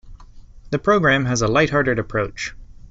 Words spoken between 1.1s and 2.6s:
has a light-hearted approach.